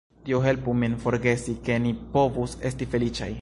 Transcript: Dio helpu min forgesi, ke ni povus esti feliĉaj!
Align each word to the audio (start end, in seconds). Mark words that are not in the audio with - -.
Dio 0.27 0.37
helpu 0.45 0.73
min 0.83 0.95
forgesi, 1.03 1.55
ke 1.69 1.77
ni 1.85 1.93
povus 2.17 2.57
esti 2.71 2.91
feliĉaj! 2.97 3.29